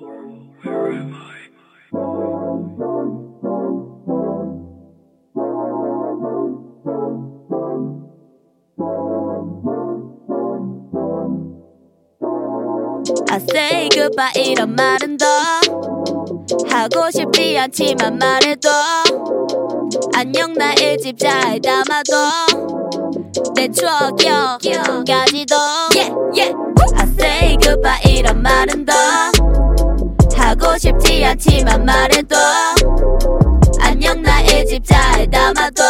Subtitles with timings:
[0.00, 1.36] Where am I?
[13.28, 15.26] I say goodbye 이런 말은 더
[16.70, 18.70] 하고 싶지 않지만 말해도
[20.14, 22.14] 안녕 나의 집 잘 담아도
[23.54, 25.56] 내 추억 기억까지도
[25.94, 26.54] yeah, yeah.
[26.96, 28.94] I say goodbye 이런 말은 더
[30.50, 32.34] 하고 싶지 않지만 말해도
[33.78, 35.80] 안녕 나의 집잘 담아도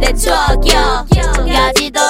[0.00, 2.00] 내 추억 기억까지도.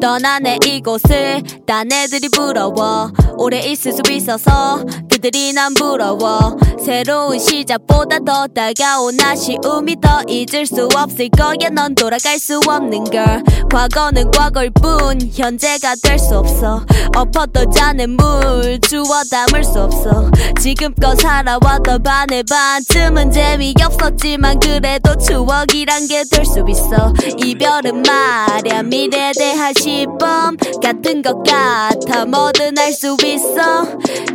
[0.00, 3.12] 떠나네 이곳을 딴 애들이 부러워.
[3.36, 4.84] 오래 있을 수 있어서
[5.18, 6.56] 그들이 난 부러워.
[6.84, 11.70] 새로운 시작보다 더 다가온 아쉬움이 더 잊을 수 없을 거야.
[11.72, 13.42] 넌 돌아갈 수 없는 걸.
[13.68, 16.84] 과거는 과거일 뿐 현재가 될 수 없어.
[17.16, 20.30] 엎었던 잔에 물 주워 담을 수 없어.
[20.60, 27.12] 지금껏 살아왔던 반의 반쯤은 재미없었지만 그래도 추억이란 게 될 수 있어.
[27.38, 33.84] 이별은 말야 미래에 대한 시범 같은 것 같아 뭐든 할 수 있어.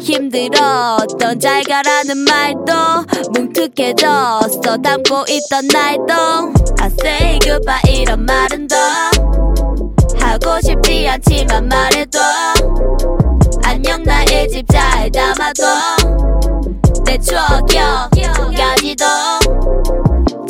[0.01, 2.73] 힘들 었던 잘 가라는 말도
[3.33, 4.77] 뭉툭해졌어.
[4.77, 6.13] 담고 있던 날도
[6.79, 8.75] I say goodbye 이런 말은 더
[10.19, 12.19] 하고 싶지 않지만 말해도
[13.63, 15.63] 안녕 나의 집 잘 담아도
[17.05, 19.05] 내 추억 기억까지도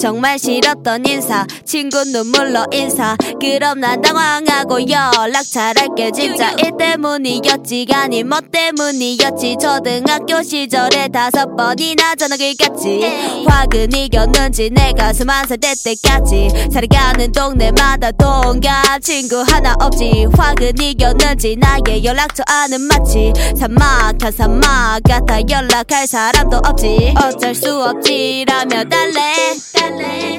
[0.04, 1.48] 정말 싫었던 인사.
[1.64, 3.16] 친구 눈물로 인사.
[3.40, 6.12] 그럼 난 당황하고 연락 잘할게.
[6.12, 7.88] 진짜 일 때문이었지.
[7.94, 9.56] 아니 뭐 때문이었지.
[9.62, 13.46] 초등학교 시절에 다섯 번이나 전화길 갔지.
[13.48, 16.50] 화근 이겼는지 내 가슴 한살 될 때까지.
[16.74, 20.28] 살아가는 동네마다 동갑 친구 하나 없지.
[20.38, 23.32] 화근 이겼는지 나의 연락처 안은 마치.
[23.58, 27.14] 사막한 사막 같아 연락할 사람도 없지.
[27.24, 29.54] 어쩔 수 없지라며 달래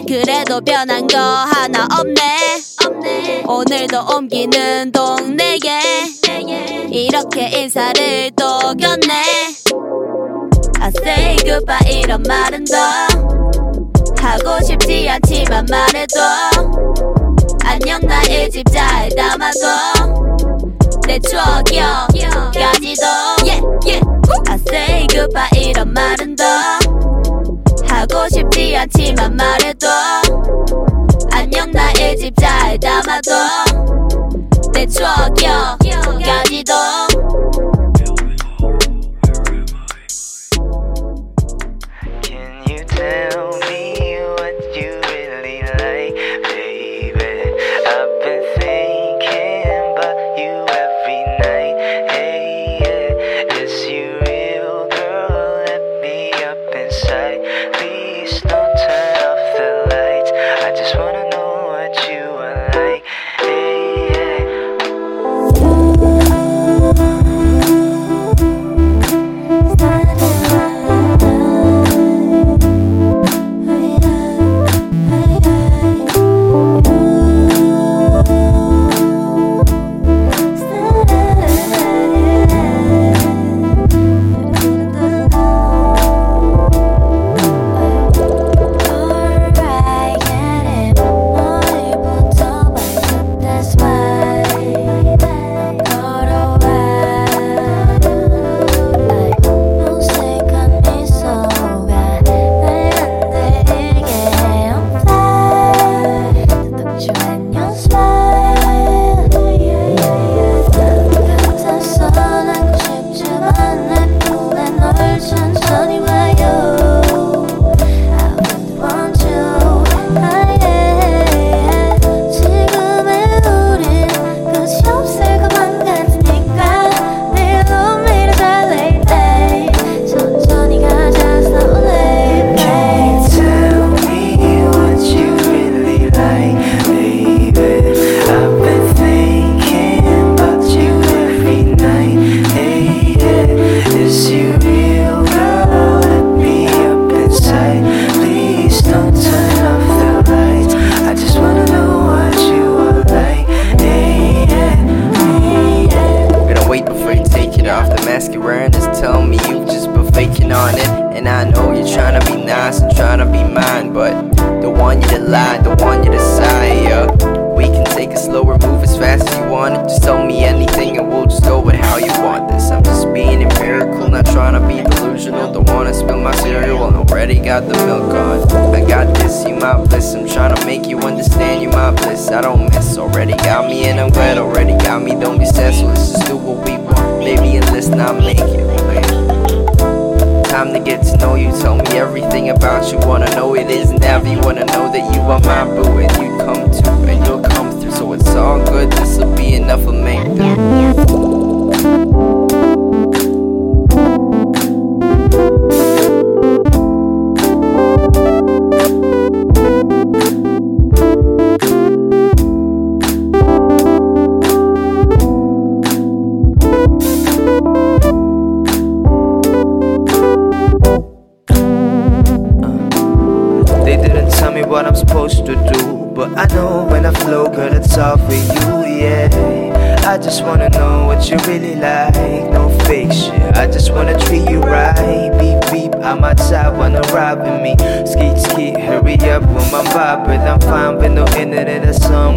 [0.07, 2.37] 그래도 변한 거 하나 없네.
[3.47, 5.81] 오늘도 옮기는 동네에
[6.91, 9.23] 이렇게 인사를 또 건네
[10.81, 12.77] I say goodbye 이런 말은 더
[14.21, 16.21] 하고 싶지 않지만 말해도
[17.65, 20.25] 안녕 나의 집 잘 담아도
[21.07, 23.07] 내 추억 기억까지도.
[23.45, 24.01] Yeah, yeah.
[24.49, 26.45] I say goodbye 이런 말은 더
[27.95, 29.87] 하고 싶지 않지만 말해도
[31.33, 33.31] 안녕 나의 집 잘 담아도
[34.73, 36.75] 내 추억 기억까지도.
[42.23, 43.74] Can you tell me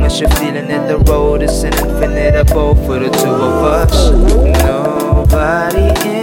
[0.07, 4.09] It's your feeling that the road is an infinite abode for the two of us.
[4.63, 6.17] Nobody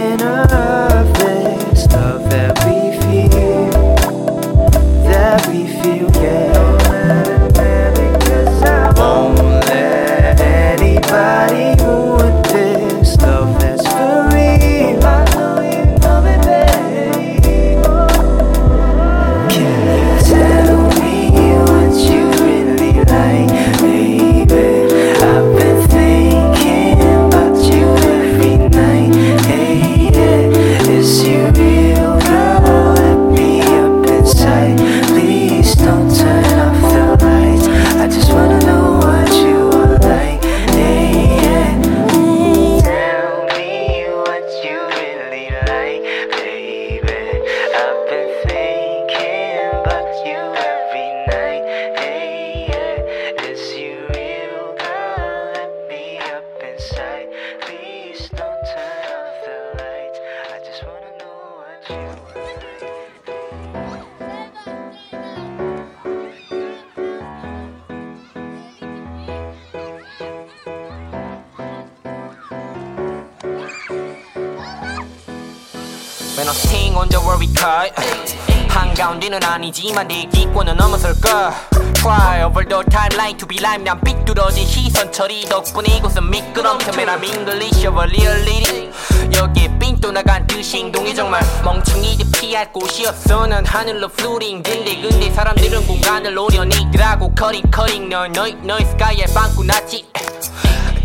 [79.85, 81.53] 아니지만 내 기권은 넘어설까
[81.93, 86.79] Try over the timeline to be live 난 삐뚤어진 시선 처리 덕분에 이곳은 미끄럼.
[86.79, 88.91] 틈에 난 English of a reality
[89.35, 95.85] 여기에 삥또 나간 듯이 행동이 정말 멍청이들 피할 곳이었어 난 하늘로 플루링 근데 근데 사람들은
[95.85, 98.09] 공간을 노려니더라고 커링 커링.
[98.09, 100.05] 널 너희 너희 스카이에 빵꾸 났지.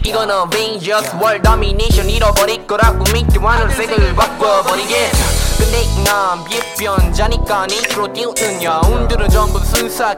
[0.05, 8.63] 이건 Avengers World Domination 잃어버릴 거라고 믿지 않을 색을 바꿔버리게 근데 난 비변자니까 니트로 띄우는
[8.63, 10.15] 여운들은 전부 순수하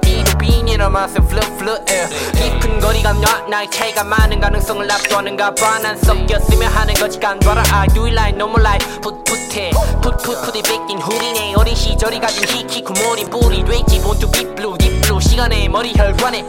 [0.88, 1.84] 맛에 flip flip
[2.34, 7.62] 깊은 거리감 나 나의 차이가 많은 가능성을 압도하는가 봐난 섞였으면 하는 거지 간봐라.
[7.73, 9.00] I do it like normal life?
[9.00, 9.70] 풋풋해.
[10.02, 11.55] 풋풋풋이 뺏긴 후리네.
[11.56, 13.62] 어린 시절이 가진 히키 구모린 뿌리
[14.32, 16.44] be blue deep blue 시간에 머리 혈관에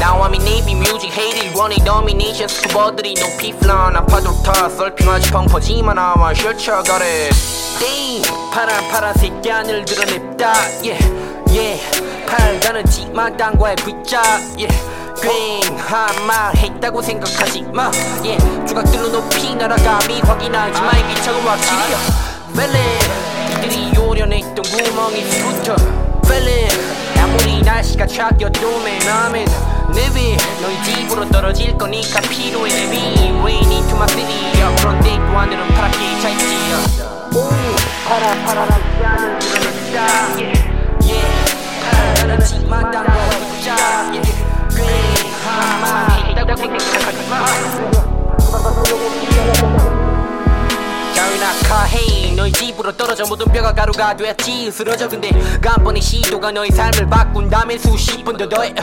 [0.00, 5.98] I'm in Navy music hated 원해 domination 스쿠버들이 높이 플라 난 파도 타 썰핑하지 펑퍼지만
[5.98, 7.30] 아마 셔쳐가래
[7.78, 8.22] 띵
[8.52, 10.52] 파란 파란색 얀을 드러냈다.
[10.82, 11.23] Yeah
[11.54, 11.80] yeah
[12.26, 14.22] 팔다는 지마땅과의 붙자.
[14.58, 14.68] yeah
[15.22, 17.90] 괜한 말 했다고 생각하지 마.
[18.24, 21.98] yeah 조각들로 높이 날아감이 확인하지 마 이게 적은 확실히야
[22.56, 22.98] 벨레.
[23.52, 25.76] 이들이 요련했던 구멍에서부터
[26.28, 26.68] 벨레.
[27.20, 29.46] 아무리 날씨가 차겨도 맨 맘엔
[29.94, 30.36] 내비.
[30.60, 32.96] 너희 집으로 떨어질 거니까 필요해 내비.
[33.40, 34.60] Rain into my city.
[34.60, 36.54] 야, 그런데 또 하늘은 파랗게 차있지
[38.06, 39.96] 파란 파란 하늘을 드러냈다.
[40.36, 40.63] yeah, yeah.
[42.24, 43.76] 파란 지만 땅과 붙자
[44.10, 44.32] yeah.
[44.74, 47.94] 괜한말 했다고 생각하지 마자
[52.34, 54.66] 헤이 너희 집으로 떨어져 모든 뼈가 가루가 되었지.
[54.66, 58.74] 으스러져 근데 간번의 시도가 너의 삶을 바꾼다면 수십 번더 더해.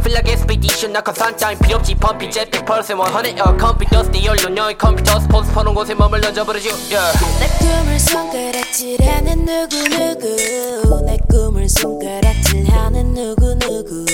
[0.00, 1.94] Feel like 나 컨산 타임 필요 없지.
[1.96, 6.70] 펌피 jetpack 펄스 100 어, 컴퓨터 스테 열로 너의 컴퓨터 스포츠 퍼놓은 곳에 머물 던져버려줘
[6.90, 7.18] yeah.
[7.40, 11.04] 내 꿈을 손가락질하는 누구누구.
[11.06, 14.06] 내 꿈을 손가락질하는 누구누구.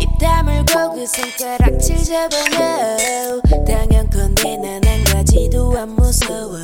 [0.00, 3.40] 입 다물고 그 손가락질 잡아넣어.
[3.66, 6.58] 당연컨대 난한 가지도 안 무서워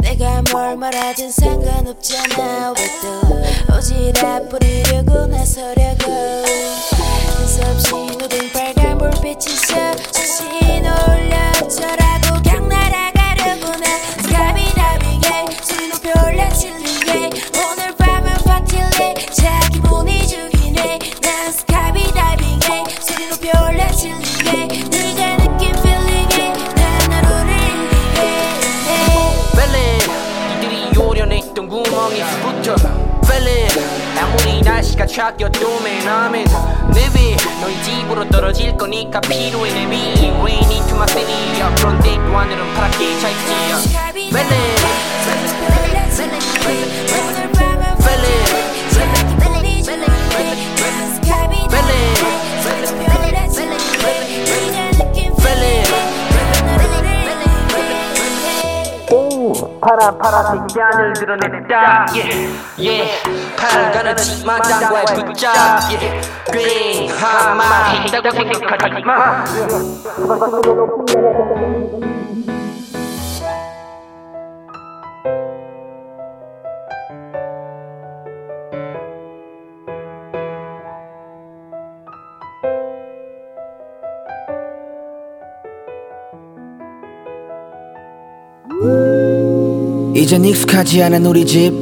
[0.00, 2.72] 내가 뭘 말하든 상관없잖아.
[2.76, 6.42] 왜또 오지랖 부리려고 나서려고.
[7.72, 9.74] 한없이 묻은 빨간 불빛이 서
[32.02, 32.74] 멍에서부터
[33.24, 33.80] Feel it
[34.18, 36.46] 아무리 날씨가 차가워도 man I'm in
[36.90, 42.16] Live it 너희 집으로 떨어질 거니까 필요해 내 비 Rain into my city 야 그런데
[42.16, 43.52] 또 하늘은 파랗게 차있지
[44.32, 44.82] Feel it
[47.54, 47.71] Feel
[59.82, 62.06] 파란 파란색 짠을 드러냈다.
[62.14, 63.56] yeah, yeah.
[63.56, 65.52] 파란 가는 치마 장과의 붙잡.
[65.90, 66.30] yeah.
[66.52, 67.64] 괜하마.
[68.06, 69.44] 했다고 생각하지 마
[90.22, 91.72] 이젠 익숙하지 않은 우리 집.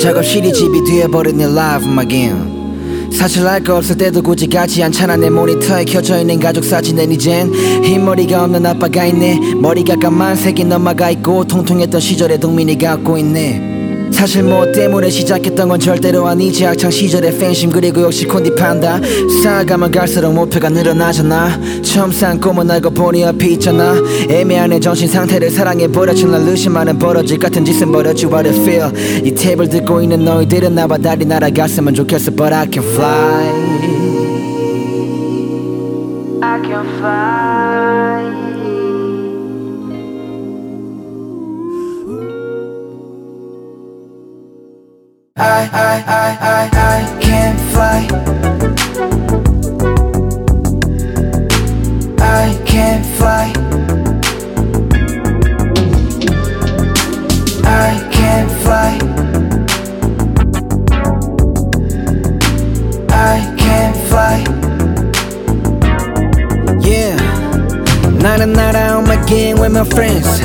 [0.00, 5.16] 작업실이 집이 되어버린 내 life my game 사실 알 거 없을 때도 굳이 같지 않잖아.
[5.16, 9.40] 내 모니터에 켜져 있는 가족 사진엔 이젠 흰머리가 없는 아빠가 있네.
[9.56, 13.73] 머리가 까만색인 엄마가 있고 통통했던 시절의 동민이 갖고 있네
[14.14, 16.64] 사실 뭐 때문에 시작했던 건 절대로 아니지.
[16.64, 19.00] 학창 시절의 팬심 그리고 역시 콘디 판다.
[19.42, 21.60] 쌓아가면 갈수록 목표가 늘어나잖아.
[21.82, 23.94] 처음 산 꿈은 알고 보니 앞에 있잖아.
[24.30, 28.26] 애매한 내 정신 상태를 사랑해 버려준 날 의심하는 버러지 같은 짓은 버렸지.
[28.26, 29.26] What I feel?
[29.26, 33.44] 이 탭을 듣고 있는 너희들은 나와 달리 날아갔으면 좋겠어 but I can fly.
[36.40, 38.43] I can fly
[69.84, 70.40] my friends.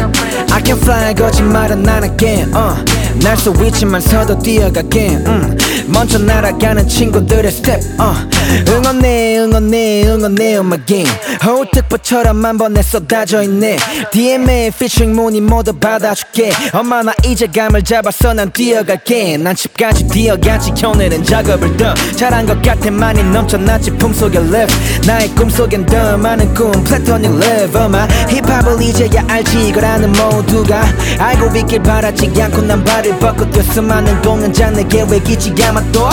[0.52, 2.46] I can fly 거짓말은 안 할게.
[2.54, 2.76] Uh.
[3.24, 5.10] 날수 위치만서도 뛰어갈게.
[5.26, 5.58] 음.
[5.90, 7.80] 먼저 날아가는 친구들의 스텝.
[8.00, 8.40] Uh.
[8.70, 11.10] 응원해 응원해 응원해 on my game.
[11.46, 13.78] 호특보처럼 한 번에 쏟아져 있네.
[14.12, 16.52] DM에 featuring 문의 모두 받아줄게.
[16.74, 19.38] 엄마 나 이제 감을 잡았어 난 뛰어갈게.
[19.38, 24.76] 난 집까지 뛰어가지 오늘은 작업을 더 잘한 것 같아 많이 넘쳐났지 품속에 live.
[25.06, 27.80] 나의 꿈속엔 더 많은 꿈 플래토닉 live.
[27.80, 30.84] 엄마 힙합을 이제야 알지 이거라는 모두가
[31.20, 36.10] 알고 있길 바라지 않고 난 발을 뻗고 뛰어 수많은 공연장 내 계획이지 아마 또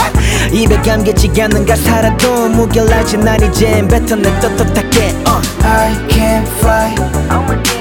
[0.53, 5.65] 입에 감기지 않는 가사라도 무결하지 난 이젠 뱉어내 떳떳하게 uh.
[5.65, 7.76] I can fly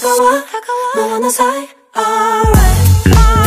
[0.00, 0.08] 高
[1.02, 3.39] はものさい Alright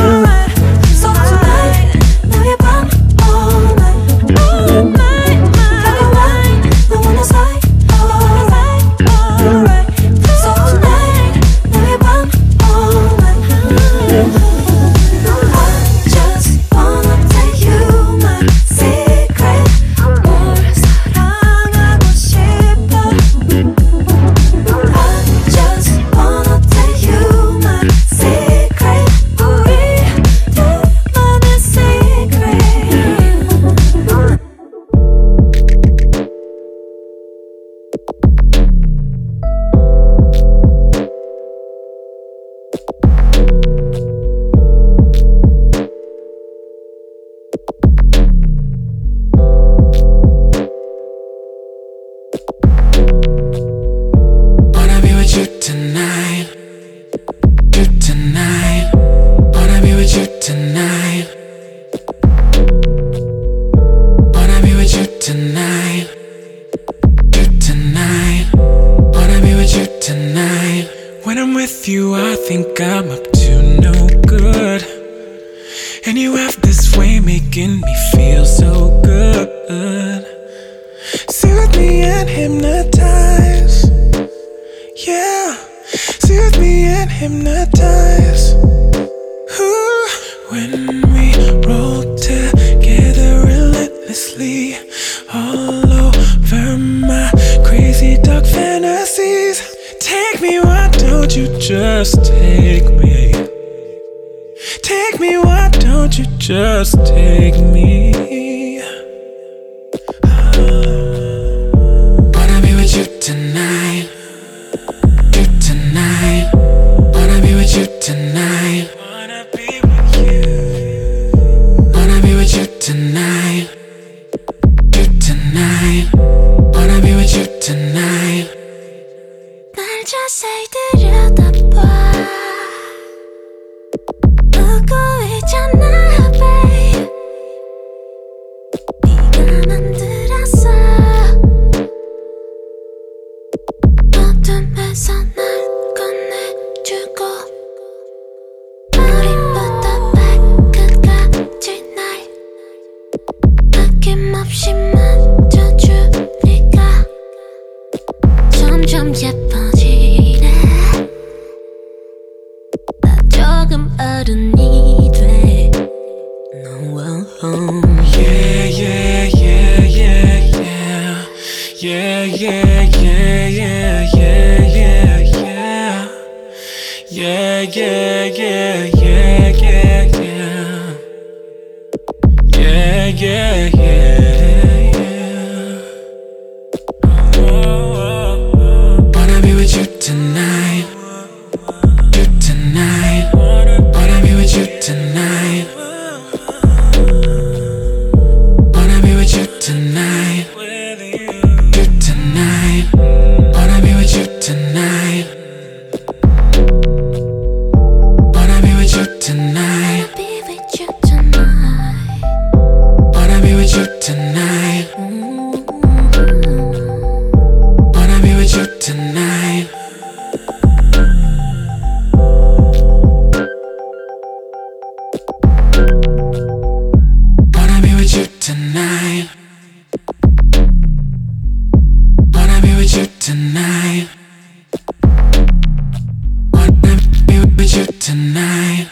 [238.04, 238.90] tonight.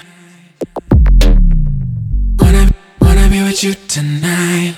[2.40, 2.72] Wanna,
[3.02, 4.76] wanna be with you tonight.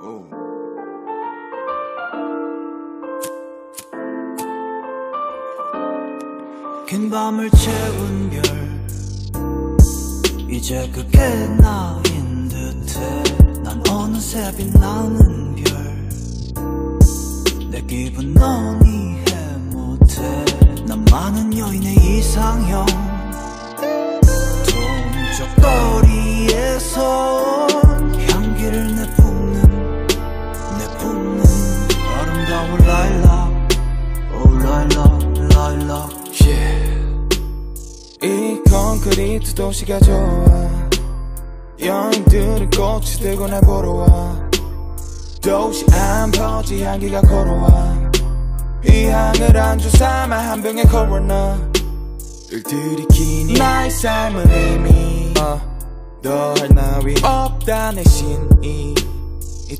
[0.00, 0.24] Oh.
[6.86, 7.79] Can bomber check.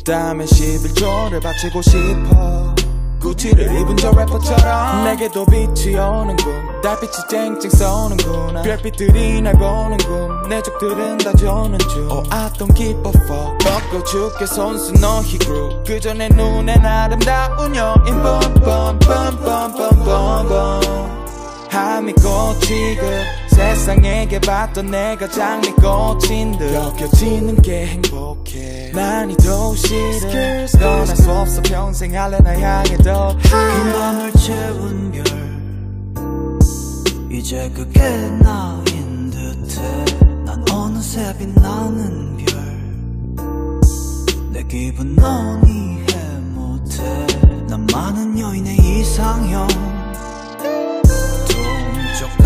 [0.01, 2.75] 있다면 11조를 바치고 싶어.
[3.21, 6.81] 구찌를 입은 저 래퍼처럼 내게도 빛이 오는군.
[6.83, 10.49] 달빛이 쨍쨍 쏘는구나 별빛들이 날 보는군.
[10.49, 12.11] 내 적들은 다 조는 중.
[12.11, 17.77] Oh I don't give a fuck 꺾어 죽게 손수 너희 group 그저 내 눈엔 아름다운
[17.77, 18.05] 여인.
[18.05, 18.99] bum
[21.71, 23.03] 함이 꽃이고
[23.49, 26.75] 세상에게 봤던 내가 장미꽃인 듯.
[26.75, 28.30] 여겨지는 게 행복해
[28.93, 33.51] 난이 도시를 떠날 수 없어 평생 할래 나 향해 더긴
[33.93, 35.25] 밤을 채운 별
[37.31, 38.01] 이제 그게
[38.43, 40.05] 나인 듯해.
[40.45, 42.71] 난 어느새 빛나는 별
[44.53, 46.05] 내 기분 넌 이해
[46.55, 47.03] 못해.
[47.69, 49.69] 난 많은 여인의 이상형.
[51.49, 52.37] 동쪽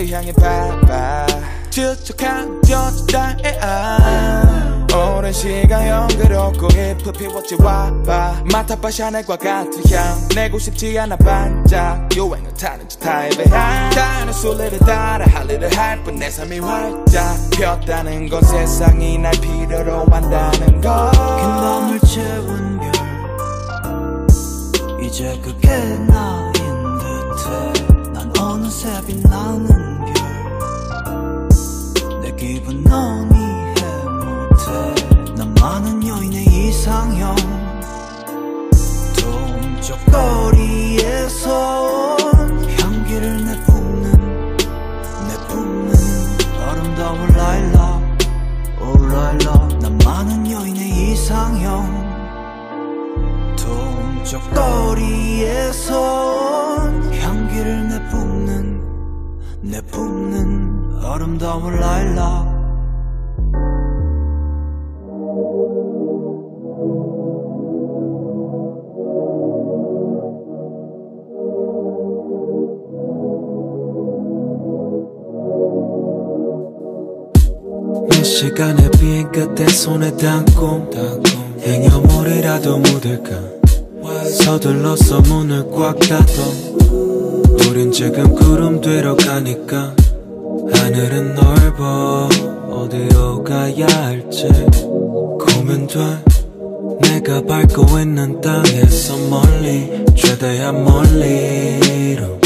[0.00, 1.26] 때를 향해 봐봐.
[1.70, 1.94] 저
[3.12, 4.86] 땅에 아
[5.16, 8.42] 오랜 시간 연그럽고 잎을 피웠지 와봐.
[8.50, 12.08] 맡아봐 샤넬과 같은 향 내고 싶지 않아 반짝.
[12.16, 17.36] 유행을 타는 저 타입의 향 다른 순리를 따라 할 일을 할 뿐 내 삶이 활짝
[17.52, 22.90] 폈다는 건 세상이 날 필요로 한다는 긴걸 밤을 채운 별
[25.04, 26.52] 이제 그게 나인
[26.98, 28.12] 듯해.
[28.12, 29.79] 난 어느새 빛나는
[36.90, 37.36] 이상형
[39.16, 44.56] 동쪽 거리에서 온 향기를 내뿜는
[45.28, 45.94] 내뿜는
[46.58, 48.02] 아름다운 라일락
[48.80, 51.70] 오 라일락 난 많은 여인의 이상형
[53.56, 58.82] 동쪽 거리에서 온 향기를 내뿜는
[59.60, 62.49] 내뿜는 아름다운 라일락
[79.40, 80.90] 끝에 손에 담고
[81.62, 83.30] 행여 물이라도 묻을까?
[84.38, 86.26] 서둘러서 문을 꽉 닫어
[87.66, 89.94] 우린 지금 구름 뒤로 가니까
[90.74, 92.28] 하늘은 넓어
[92.70, 94.46] 어디로 가야 할지
[95.38, 95.98] 고민 돼.
[97.00, 102.38] 내가 밟고 있는 땅에서 멀리 최대한 멀리로.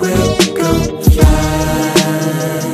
[0.00, 0.66] We'll go
[1.06, 2.71] fly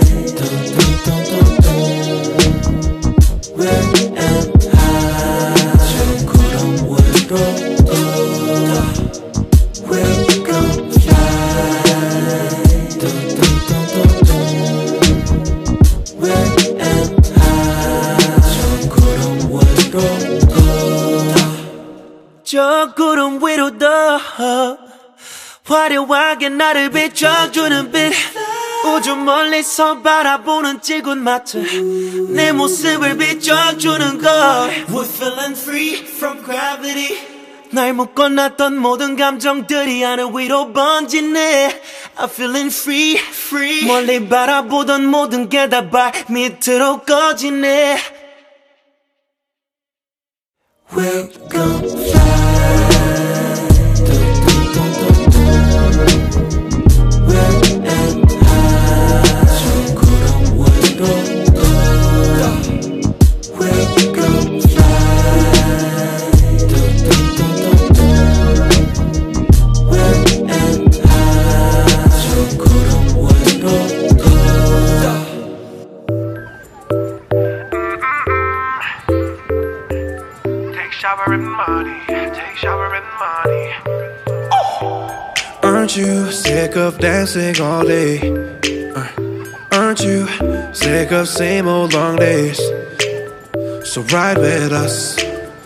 [26.09, 28.13] 화려하게 나를 비춰주는 빛.
[28.87, 31.59] 우주 멀리서 바라보는 지군 마트.
[32.33, 37.19] 내 모습을 비춰주는 걸 We're feeling free from gravity.
[37.71, 41.83] 날 묶어놨던 모든 감정들이 하늘 위로 번지네.
[42.17, 43.85] I'm feeling free, free.
[43.87, 47.99] 멀리 바라보던 모든 게 다 발 밑으로 꺼지네.
[50.91, 53.58] We'll go fly
[81.67, 82.01] money.
[83.19, 83.75] Money.
[85.63, 88.21] Aren't you sick of dancing all day?
[88.95, 89.09] Uh,
[89.73, 90.27] aren't you
[90.73, 92.59] sick of same old long days?
[93.85, 95.19] So ride with us,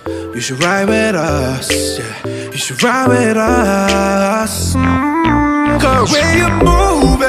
[0.06, 1.98] You should ride with us.
[1.98, 4.74] Yeah, you should ride with us.
[4.74, 7.20] Mm, Cause when you move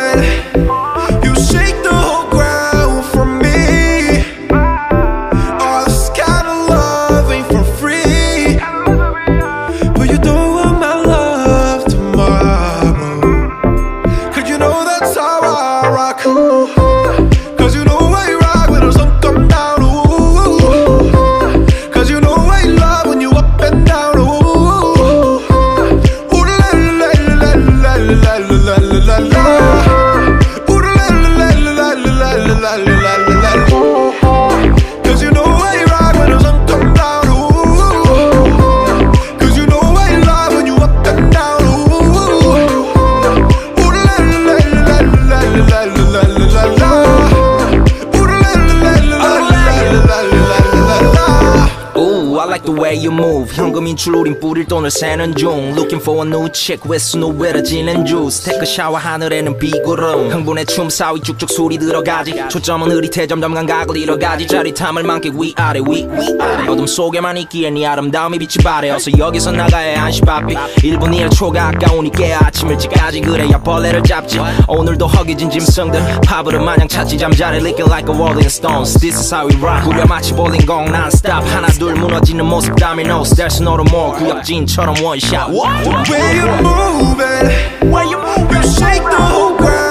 [53.93, 55.69] 인출 우린 뿌릴 돈을 세는 중.
[55.77, 58.43] Looking for a new chick with 스노우에러지는 juice.
[58.43, 60.31] Take a shower 하늘에는 비구름.
[60.31, 62.33] 흥분의 춤 사위 쭉쭉 소리 들어가지.
[62.49, 64.47] 초점은 흐릿해 점점 감각을 잃어가지.
[64.47, 66.67] 짜릿함을 만끽 위아래 위 위아래.
[66.67, 68.89] 어둠 속에만 있기에 네 아름다움이 빛이 발해.
[68.89, 70.55] 어서 여기서 나가야 한시 바삐.
[70.55, 74.39] 1분 1 초가 아까우니 깨 아침 일찍까지 그래야 벌레를 잡지.
[74.67, 78.99] 오늘도 허기진 짐승들 파브를 마냥 찾지 잠자리 licking like a rolling stones.
[78.99, 79.83] This is how we rock.
[79.87, 82.73] 구려 마치 볼링공 non-stop 하나 둘 무너지는 모습.
[82.73, 87.91] There's no 서로 뭐 구역진처럼 원샷 Where you moving?
[87.91, 88.55] Where you moving?
[88.55, 89.82] You shake the whole world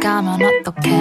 [0.00, 0.97] 仲間の時計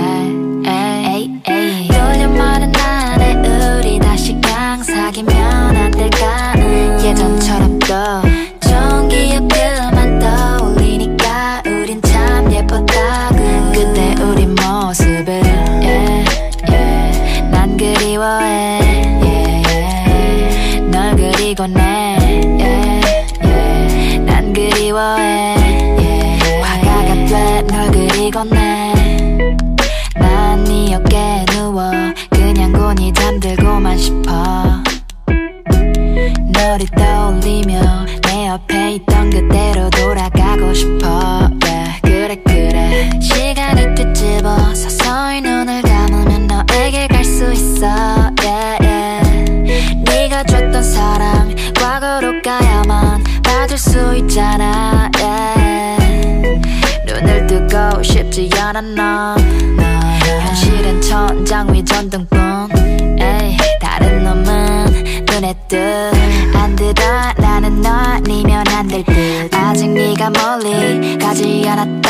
[65.38, 66.94] 눈에 뜰안 들어
[67.38, 72.02] 나는 너 아니면 안 될 듯 아직 네가 멀리 가지 않았던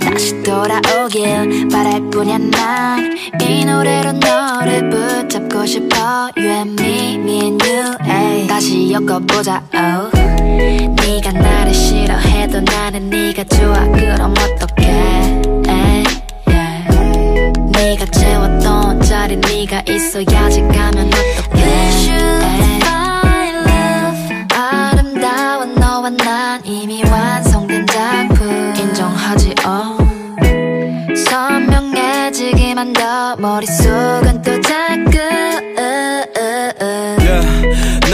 [0.00, 7.68] 다시 돌아오길 바랄 뿐이야 난 이 노래로 너를 붙잡고 싶어 You and me, me and
[7.68, 8.46] you 에이.
[8.46, 10.96] 다시 엮어보자 oh.
[11.02, 16.04] 네가 나를 싫어해도 나는 네가 좋아 그럼 어떡해 에이.
[17.72, 18.67] 네가 채웠던
[19.02, 22.78] 자리 네가 있어야지 가면 어떡해
[24.54, 28.74] 아름다운 너와 난 이미 완성된 작품.
[28.76, 29.96] 인정하지 어?
[31.28, 35.47] 선명해지기만 더 머릿속은 또 자꾸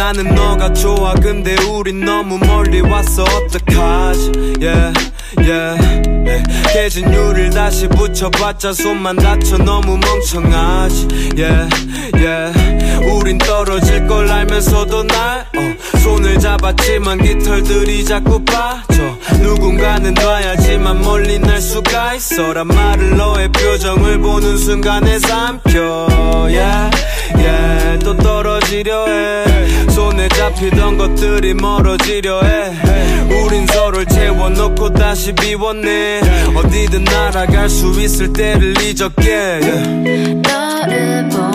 [0.04, 1.14] 나는 너가 좋아.
[1.14, 4.32] 근데 우린 너무 멀리 왔어 어떡하지?
[4.60, 4.92] Yeah,
[5.38, 5.80] yeah,
[6.26, 6.72] yeah.
[6.74, 11.08] 깨진 유리를 다시 붙여봤자 손만 다쳐 너무 멍청하지.
[11.38, 11.68] Yeah,
[12.16, 13.10] yeah.
[13.14, 18.84] 우린 떨어질 걸 알면서도 날 어, 손을 잡았지만 깃털들이 자꾸 빠져.
[19.40, 26.08] 누군가는 놔야지만 멀리 날 수가 있어란 말을 너의 표정을 보는 순간에 삼켜.
[26.50, 26.90] Yeah,
[27.36, 27.98] yeah.
[28.04, 29.44] 또 떨어지려 해
[29.90, 36.20] 손에 잡히던 것들이 멀어지려 해 우린 서로를 채워놓고 다시 비웠네
[36.54, 39.60] 어디든 날아갈 수 있을 때를 잊었게
[40.86, 41.53] yeah.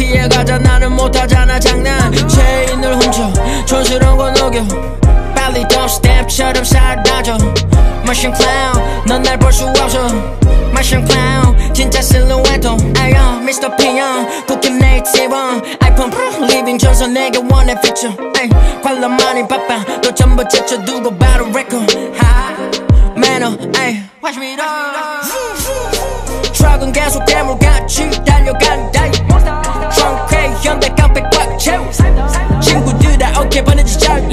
[0.00, 0.58] 피해가자.
[0.58, 2.10] 나는 못하잖아 장난.
[2.26, 3.30] 체인을 훔쳐.
[3.66, 4.64] 촌스러운 거 녹여.
[5.34, 7.36] 빨리 step처럼 사라져.
[8.06, 10.08] 마신 클라운 넌날 볼 수 없어.
[10.72, 12.76] 마신 클라운 진짜 실루엣도.
[12.98, 15.34] 아야 미스터 피형 쿠키 네이티브
[15.80, 18.08] 아이폰 프로 리빙 전선 내게 원해 피처
[18.82, 19.84] 관람 많이 바빠.
[20.02, 22.56] 또 전부 제쳐두고 바로 레코드 하
[23.16, 24.56] 매너 에이 Watch me
[26.54, 28.99] 트럭은 계속 대물같이 달려간다
[31.70, 32.39] Cheers.
[33.40, 34.28] 어깨 바느질 잘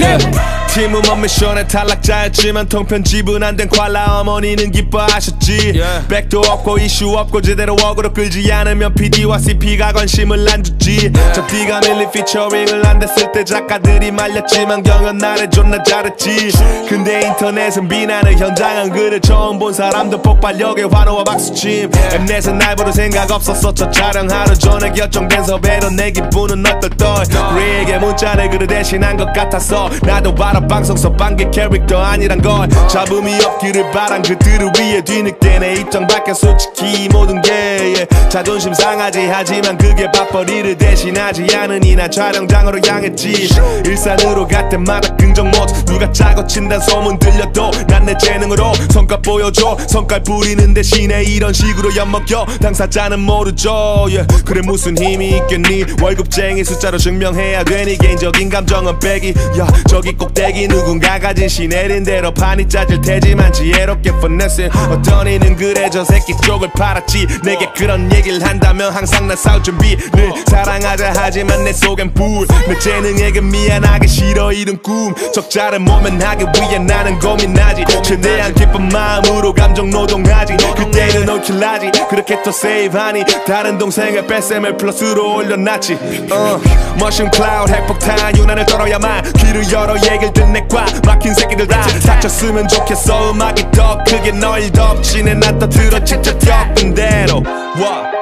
[0.78, 5.82] 팀은 먼 미션의 탈락자였지만 통편집은 안된 콸라 어머니는 기뻐하셨지.
[6.08, 11.12] 백도 없고 이슈 없고 제대로 어그로 끌지 않으면 PD와 CP가 관심을 안 주지.
[11.34, 16.52] 저 D가 밀리 피처링을 안 됐을 때 작가들이 말렸지만 경연 날에 존나 잘했지.
[16.88, 21.90] 근데 인터넷은 비난의 현장은 그를 처음 본 사람도 폭발력에 환호와 박수침.
[22.12, 23.74] 엠넷은 날 부를 생각 없었어.
[23.74, 27.24] 저 촬영 하루 전에 결정된 섭외로 내 기분은 얼떨떨
[27.56, 32.68] 우리에게 문자를 그를 대신 한 것 같아서 나도 바로 방송서 반개 캐릭터 아니란 걸.
[32.88, 38.08] 잡음이 없기를 바란 그들을 위해 뒤늦게 내 입장 밖에 솔직히 모든 게 yeah.
[38.30, 43.50] 자존심 상하지 하지만 그게 밥벌이를 대신하지 않으니 난 촬영장으로 향했지.
[43.86, 49.76] 일산으로 갈 때마다 긍정 모드 누가 짜고 친단 소문 들려도 난 내 재능으로 성과 보여줘.
[49.90, 52.46] 성깔 부리는 대신에 이런 식으로 엿먹여.
[52.62, 54.26] 당사자는 모르죠 yeah.
[54.46, 55.84] 그래 무슨 힘이 있겠니?
[56.02, 57.98] 월급쟁이 숫자로 증명해야 되니?
[57.98, 59.68] 개인적인 감정은 빼기 야.
[59.88, 66.04] 저기 꼭대기 누군가가 지시 내린 대로 판이 짜질 테지만 지혜롭게 finessing 어떤 이는 그래 저
[66.04, 67.28] 새끼 쪽을 팔았지.
[67.44, 71.14] 내게 그런 얘기를 한다면 항상 난 싸울 준비 늘 사랑하자.
[71.16, 75.14] 하지만 내 속엔 불내 재능에게 미안하기 싫어 이런 꿈.
[75.34, 77.86] 적자를 모면하기 위해 나는 고민하지.
[78.04, 80.58] 최대한 기쁜 마음으로 감정 노동하지.
[80.76, 81.92] 그때는 all kill하지.
[82.10, 85.94] 그렇게 또 save하니 다른 동생의 뺏셈을 플러스로 올려놨지.
[85.94, 92.68] uh, mushroom cloud 핵폭탄 유난을 떨어야만 귀를 열어 얘기를 듣네 꽉 막힌 새끼들 다 다쳤으면
[92.68, 93.32] 좋겠어.
[93.32, 95.34] 음악이 더 크게 널 덮치네.
[95.34, 97.42] 나또 들어 직접 겪은 대로.
[97.76, 98.17] What?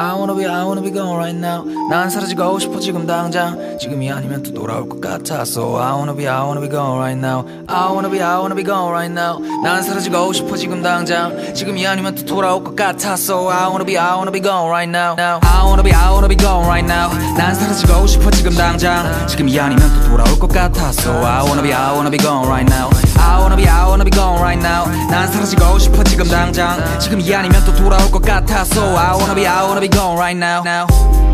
[0.00, 4.10] I wanna be I wanna be gone right now 난 사라지고 싶어 지금 당장 지금이
[4.10, 7.44] 아니면 또 돌아올 것 같아 So I wanna be I wanna be gone right now
[7.68, 11.86] I wanna be I wanna be gone right now 난 사라지고 싶어 지금 당장 지금이
[11.86, 15.16] 아니면 또 돌아올 것 같아 So I wanna be I wanna be gone right now
[15.20, 19.60] I wanna be I wanna be gone right now 난 사라지고 싶어 지금 당장 지금이
[19.60, 22.88] 아니면 또 돌아올 것 같아 So I wanna be I wanna be gone right now
[23.20, 24.88] I wanna be I wanna be gone right now.
[25.10, 26.78] 난 사라지고 싶어 지금 당장.
[26.98, 30.16] 지금 이 아니면 또 돌아올 것 같아 So I wanna be I wanna be gone
[30.16, 30.62] right now.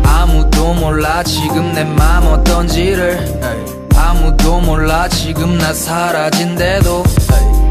[0.05, 3.39] 아무도 몰라 지금 내 맘 어떤지를.
[3.95, 7.03] 아무도 몰라 지금 나 사라진대도.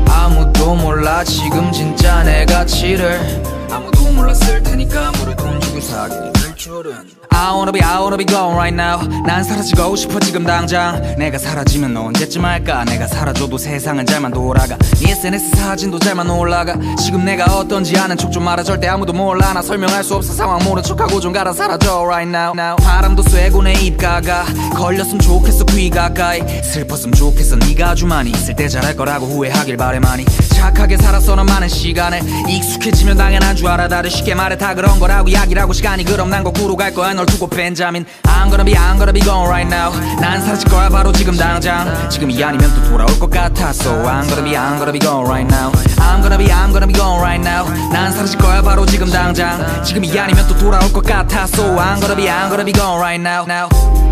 [0.08, 3.42] 아무도 몰라 지금 진짜 내 가치를.
[3.70, 6.92] 아무도 몰랐을 테니까 물을 돈 주고 사게 될 줄은
[7.36, 8.98] I wanna be I wanna be gone right now.
[9.26, 11.02] 난 사라지고 싶어 지금 당장.
[11.18, 12.84] 내가 사라지면 너 언제쯤 할까?
[12.84, 14.76] 내가 사라져도 세상은 잘만 돌아가.
[15.00, 16.74] 네 SNS 사진도 잘만 올라가.
[16.98, 18.62] 지금 내가 어떤지 아는 척 좀 말아.
[18.62, 19.52] 절대 아무도 몰라.
[19.52, 20.32] 나 설명할 수 없어.
[20.32, 21.52] 상황 모른 척하고 좀 가라.
[21.52, 22.76] 사라져 right now, now.
[22.76, 24.44] 바람도 쐬고 내 입가가.
[24.74, 26.40] 걸렸으면 좋겠어 귀 가까이.
[26.62, 28.30] 슬펐으면 좋겠어 네가 아주 많이.
[28.30, 30.24] 있을 때 잘할 거라고 후회하길 바래 많이
[30.56, 35.28] 착하게 살았어 난 많은 시간에 익숙해지면 당연한 줄 알아 다들 쉽게 말해 다 그런 거라고
[35.28, 39.12] 이야기라고 시간이 그럼 난 거꾸로 갈 거야 널 두고 벤자민 I'm gonna be I'm gonna
[39.12, 43.30] be gone right now 난 사라질 거야 바로 지금 당장 지금이 아니면 또 돌아올 것
[43.36, 46.86] So I'm gonna be I'm gonna be gone right now I'm gonna be I'm gonna
[46.86, 51.04] be gone right now 난 사라질 거야 바로 지금 당장 지금이 아니면 또 돌아올 것
[51.06, 53.46] So I'm gonna be I'm gonna be gone right now.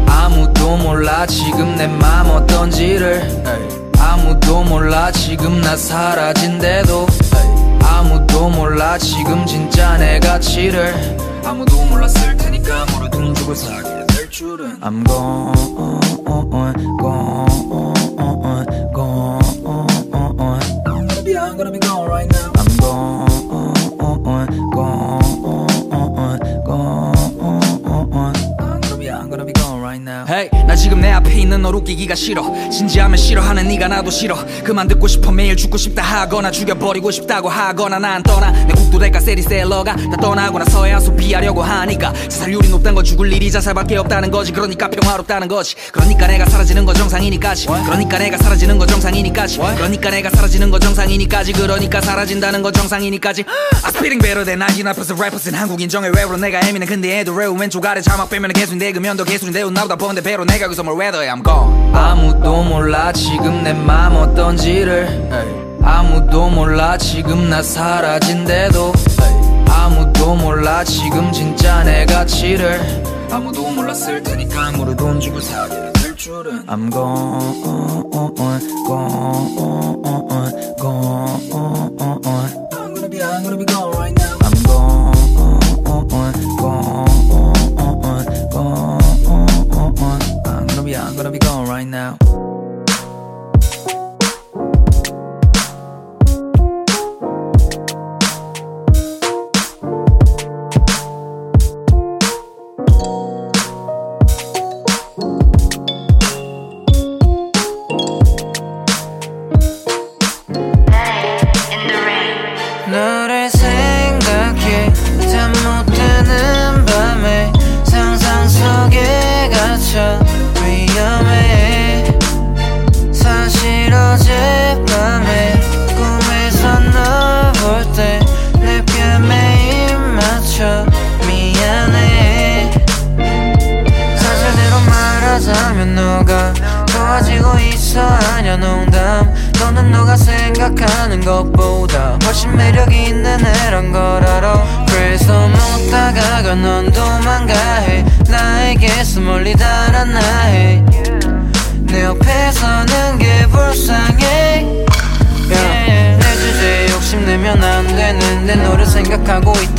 [0.06, 3.83] 아무도 몰라 지금 내 맘 어떤지를
[4.14, 7.04] 아무도 몰라 지금 나 사라진대도.
[7.82, 10.94] 아무도 몰라 지금 진짜 내 가치를.
[11.44, 14.78] 아무도 몰랐을 테니까 모르던 죽을 사게 될 줄은.
[14.80, 15.52] I'm gone,
[16.24, 17.54] gone, gone, gone.
[20.86, 21.93] I'm gonna be, I'm gonna be gone
[30.28, 32.44] Hey, 나 지금 내 앞에 있는 널 웃기기가 싫어.
[32.70, 34.36] 진지하면 싫어하는 네가 나도 싫어.
[34.62, 35.32] 그만 듣고 싶어.
[35.32, 38.52] 매일 죽고 싶다 하거나 죽여버리고 싶다고 하거나 난 떠나.
[38.52, 42.12] 내 국도 대가 세리셀러가 다 떠나고 나서야 소비하려고 하니까.
[42.28, 44.52] 자살률이 높단 건 죽을 일이 자살밖에 없다는 거지.
[44.52, 45.74] 그러니까 평화롭다는 거지.
[45.92, 47.66] 그러니까 내가 사라지는 건 정상이니까지.
[47.66, 49.58] 그러니까 내가 사라지는 건 정상이니까지.
[49.58, 51.52] 그러니까 내가 사라지는 건 정상이니까지.
[51.52, 53.44] 그러니까 사라진다는 건 정상이니까지.
[53.82, 56.08] I spitting better than 99% rappers 한국 인정해.
[56.14, 58.92] 외우로 내가 애미는 근데 애도 외우 왼쪽 아래 자막 빼면 개수인데.
[58.92, 59.64] 그면도 개수인데.
[59.64, 61.94] 나보다 버는데 배로 내가 그서 뭘 weather I'm gone.
[61.94, 65.30] 아무도 몰라 지금 내 맘 어떤지를.
[65.82, 68.92] 아무도 몰라 지금 나 사라진대도.
[69.68, 73.02] 아무도 몰라 지금 진짜 내 가치를.
[73.30, 76.66] 아무도 몰랐을 테니까 모르돈 주고 사게 될 줄은.
[76.66, 78.34] I'm gone, gone,
[80.78, 81.50] gone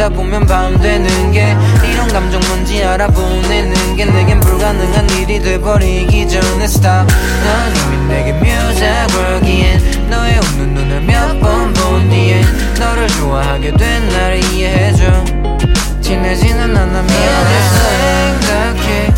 [0.06, 6.64] 있다 보면 밤 되는 게 이런 감정 뭔지 알아보내는 게 내겐 불가능한 일이 돼버리기 전에
[6.66, 7.08] stop.
[7.44, 12.46] 넌 이미 내게 뮤자 걸기엔 너의 웃는 눈을 몇 번 본 뒤엔
[12.80, 15.04] 너를 좋아하게 된 나를 이해해줘.
[16.02, 17.62] 친해지는 않아 미안해.
[18.42, 19.15] 생각해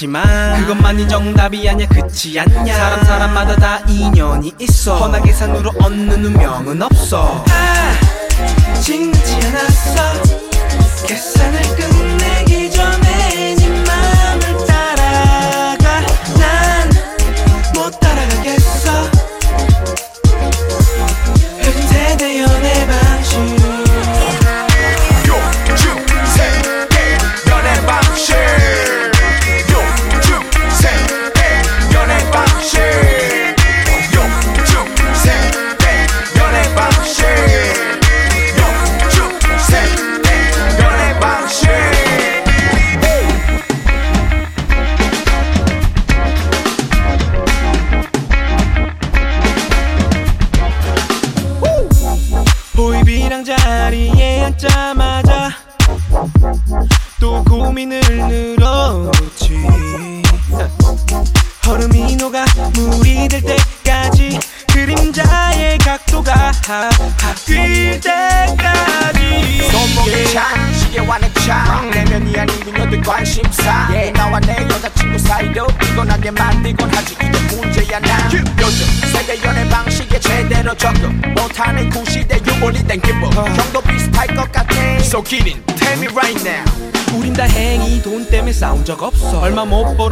[0.00, 2.74] 않지만 그것만이 정답이 아니야 그치 않냐?
[2.74, 4.96] 사람 사람마다 다 인연이 있어.
[4.96, 7.44] 허나 계산으로 얻는 운명은 없어.
[7.48, 10.19] 아, 징그지 않았어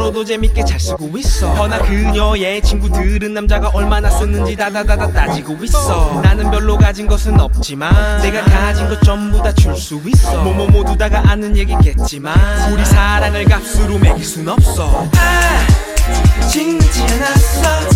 [0.09, 1.53] 너도 재밌게 잘 쓰고 있어.
[1.53, 6.19] 허나 그녀의 친구들은 남자가 얼마나 쓰는지 다다다다 따지고 있어.
[6.23, 10.43] 나는 별로 가진 것은 없지만 내가 가진 것 전부 다 줄 수 있어.
[10.43, 12.35] 뭐뭐 모두 다가 아는 얘기겠지만
[12.71, 15.07] 우리 사랑을 값으로 매길 순 없어.
[15.15, 17.89] 아, 징지 않았어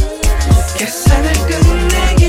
[0.77, 2.22] 계산을 끝내기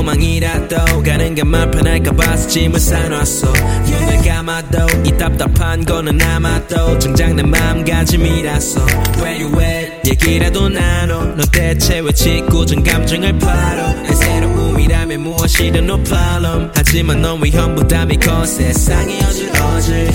[0.00, 3.52] 차라리 도망이라도 가는 게맘 편할까봐 짐을 싸놨어.
[3.52, 8.86] 눈을 감아도 이 답답한 거는 아마도 정작 내 마음가짐이라서.
[9.18, 10.10] Where you at?
[10.10, 11.24] 얘기라도 나눠.
[11.36, 13.92] 너 대체 왜 짓궂은 감정을 팔어?
[14.02, 16.70] 내 새로움이라면 무엇이든 no problem.
[16.74, 20.12] 하지만 넌 위험 부담이 커 세상이 어질어질해.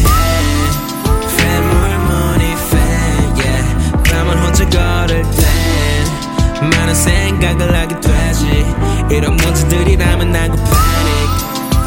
[1.37, 4.11] Fan more money fan yeah.
[4.11, 5.54] 나만 혼자 걸을 땐
[6.84, 8.66] 많은 생각을 하게 되지
[9.10, 11.30] 이런 문제들이라면 난 그 panic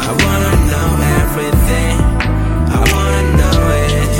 [0.00, 0.88] I wanna know
[1.20, 1.96] everything
[2.68, 4.12] I wanna know it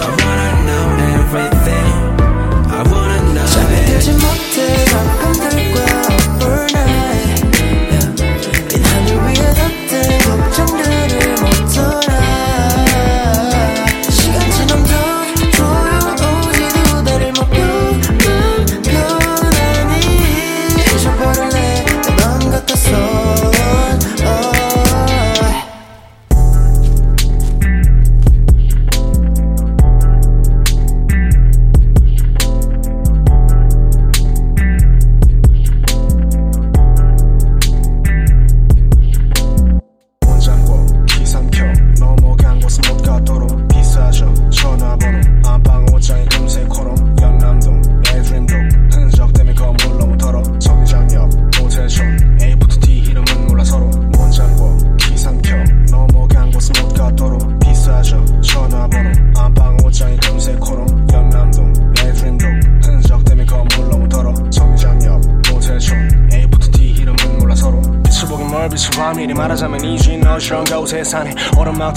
[0.00, 0.86] I wanna know
[1.18, 1.90] everything
[2.70, 4.43] I wanna know 잠에 들지 it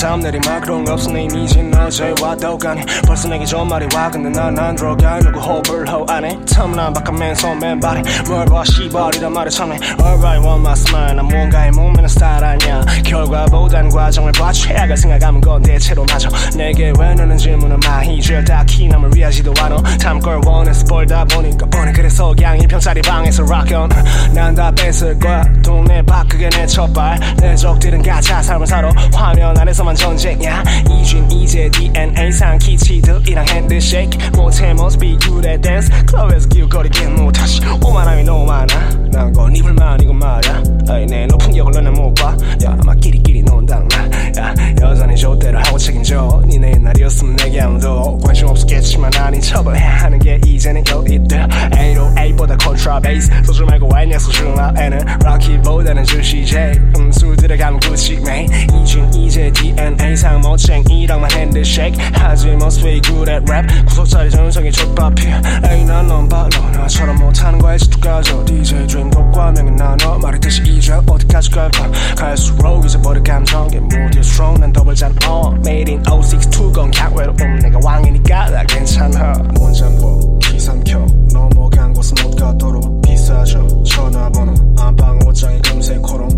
[0.00, 1.57] 다음 내리막 그런 거 없어 내 이미진 어
[1.98, 4.08] 제 와도 가네 벌써 내게 좋은 말이 와.
[4.08, 5.18] 근데 난안 들어가.
[5.18, 9.76] 누구 호흡을 허 안해 텀난 바깥맨 손맨 발에 뭘봐 시발이란 말에 참네.
[10.00, 12.82] Alright want my smile 난 뭔가에 몸매는 스타일 아니야.
[13.04, 14.52] 결과보단 과정을 봐.
[14.52, 16.28] 최악을 생각하면 건 대체로 맞아.
[16.56, 19.82] 내게 왜 너는 질문을 많이 줘 딱히 남을 위하지도 않아.
[19.98, 21.90] 탐걸 원해서 벌다 보니까 뻔해.
[21.92, 23.88] 그래서 그냥 1평짜리 방에서 rock on.
[24.32, 25.42] 난다 뺏을 거야.
[25.64, 27.18] 동네 밖 그게 내 첫발.
[27.40, 30.62] 내 적들은 가짜 삶을 살아 화면 안에서만 전쟁이야.
[30.88, 34.36] 이준 이제 DNA상 키치들이랑 핸드쉐이크.
[34.36, 38.90] 못해 모습이 그래 댄스 클럽에서 기웃거리긴 못하지 오만함이 너무 많아.
[39.12, 39.74] 난건 이건
[40.18, 40.62] 말야.
[40.88, 44.08] 아이 내 높은 격을 너는 못봐 야 아마 끼리끼리 논당 나
[44.38, 46.42] 야 여전히 좆대로 하고 책임져.
[46.46, 51.48] 니네 옛날이었으면 내게 아무도 관심 없었겠지만 아닌 척을 해야 하는 게 이제는 여의들.
[51.48, 53.30] 808보다 컨트라베이스.
[53.44, 56.44] 소주 말고 와인 약소주 나에는 락키보다는 주시.
[56.44, 58.48] J 음술 들어가면 구찌 메인
[58.82, 61.77] 이준 이제 DNA상 멋쟁이랑만 핸드쉐이크
[62.12, 68.88] 하지 모습이 그래 랩 구석자리 전성이 족밥이야 에이 난넌 발로 나처럼 못하는 거에 집중가져 DJ
[68.88, 70.18] 주인공과 명예 나눠.
[70.18, 75.54] 말했듯이 이제 어디까지 갈까 갈수록 잊어버릴 감정에 모두 strong 난 더블 잔 어.
[75.64, 77.58] Made in 062건 각외로움.
[77.60, 79.32] 내가 왕이니까 나 괜찮아.
[79.60, 81.06] 원장고 기상켜.
[81.32, 83.84] 넘어간 곳은 못 가도록 비싸죠.
[83.84, 86.37] 전화번호 안방 옷장에 금세 코롱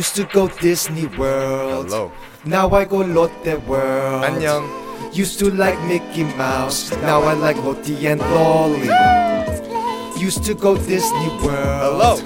[0.00, 1.90] Used to go Disney World.
[1.90, 2.10] Hello.
[2.46, 4.24] Now I go Lotte World.
[4.24, 4.64] 안녕.
[5.12, 6.90] Used to like Mickey Mouse.
[7.02, 8.88] Now I like Lottie and Lolly.
[10.16, 11.84] Used to go Disney World.
[11.84, 12.16] Hello.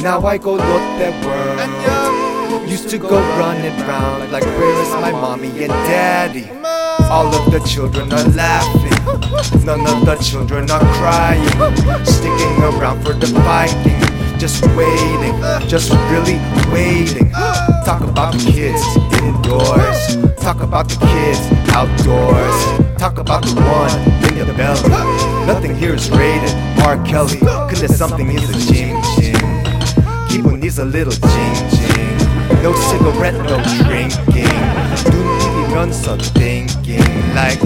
[0.00, 2.64] Now I go Lotte World.
[2.66, 6.48] Used to go running round like where is my mommy and daddy?
[7.12, 9.64] All of the children are laughing.
[9.68, 11.44] None of the children are crying.
[12.06, 14.07] Sticking around for the fighting
[14.38, 15.34] just waiting,
[15.68, 16.38] just really
[16.72, 17.30] waiting.
[17.84, 18.82] Talk about the kids
[19.20, 21.40] indoors, talk about the kids
[21.74, 24.88] outdoors, talk about the one in your belly.
[25.46, 27.02] Nothing here is rated R.
[27.04, 29.34] Kelly, cause there's something is a ching ching.
[30.28, 32.18] People needs a little jing, jing.
[32.62, 34.54] No cigarette, no drinking.
[35.10, 37.02] Do you run some thinking
[37.34, 37.58] like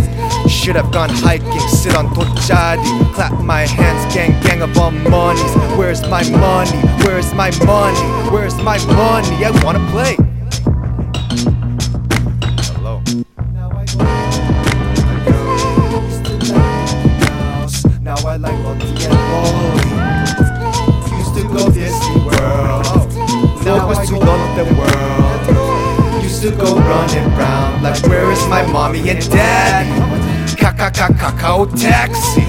[0.62, 5.52] should have gone hiking, sit on torchadi, clap my hands, gang gang of all monies.
[5.76, 6.70] Where's my money?
[7.02, 7.98] Where's my money?
[8.30, 9.44] Where's my money?
[9.44, 10.14] I wanna play.
[12.76, 13.02] Hello.
[13.52, 13.98] Now I like
[18.00, 19.82] Now I like Monty and Roy.
[21.18, 23.10] Used to go Disney World.
[23.64, 26.22] Now I go love the world.
[26.22, 30.21] Used to go running round like where is my mommy and daddy?
[30.62, 32.46] 카카카 카카오 택시.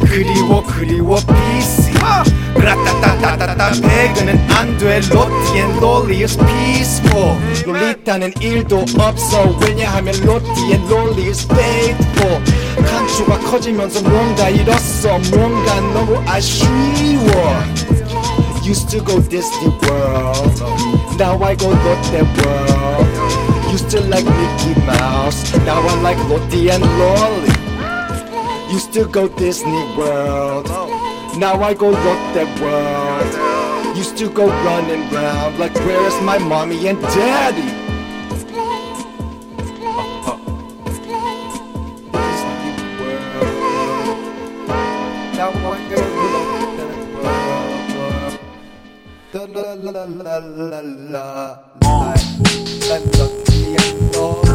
[0.00, 1.94] 그리워 그리워 PC.
[2.54, 5.00] 라따따따따따 배그는 안돼.
[5.08, 7.36] 로티엔 롤리 is peaceful.
[7.64, 9.56] 롤리타는 일도 없어.
[9.62, 12.44] 왜냐하면 로티엔 롤리 is faithful.
[12.84, 15.18] 간추가 커지면서 뭔가 잃었어.
[15.30, 16.68] 뭔가 너무 아쉬워.
[18.62, 20.62] Used to go Disney World.
[21.18, 23.17] Now I go Lotte World
[23.78, 27.54] Used to like Mickey Mouse Now I like Lottie and Lolly
[28.72, 30.66] Used to go Disney World
[31.38, 37.00] Now I go Lotte World Used to go running round Like where's my mommy and
[37.00, 37.70] daddy
[49.32, 51.20] La la la la la la
[52.88, 54.47] la 人多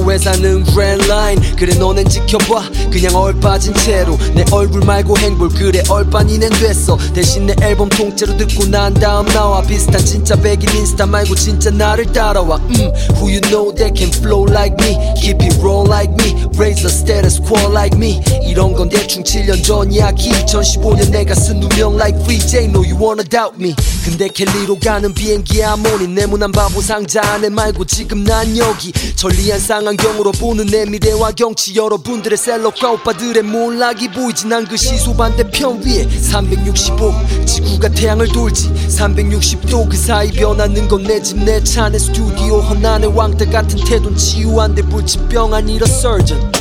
[0.00, 5.82] 출연하고 회사는 grand line 그래 너넨 지켜봐 그냥 얼빠진 채로 내 얼굴 말고 행볼 그래
[5.88, 11.34] 얼빠니는 됐어 대신 내 앨범 통째로 듣고 난 다음 나와 비슷한 진짜 백인 인스타 말고
[11.34, 15.86] 진짜 나를 따라와 음 who you know that can flow like me keep it roll
[15.86, 20.30] like me raise the status quo like me 이런 건 대충 7년 전 이야 기
[20.30, 23.74] 2015년 내가 쓴 누명 like Free J know you wanna doubt me
[24.04, 28.92] 근데 켈리로 가는 비행기야 뭐니 네모난 바보 상자 안에 말고 지금 난 여기.
[29.16, 31.74] 전리한 쌍안경으로 보는 내 미래와 경치.
[31.76, 34.46] 여러분들의 셀럽과 오빠들의 몰락이 보이지.
[34.46, 37.12] 난 그 시소 반대편 위에 365
[37.46, 38.70] 지구가 태양을 돌지.
[38.88, 42.60] 360도 그 사이 변하는 건 내 집 내 차 내 스튜디오.
[42.60, 46.52] 헌안의 왕따 같은 태도는 치유한데 불치병 아니라 surgeon.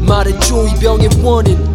[0.00, 1.69] 말해줘 이 병의 원인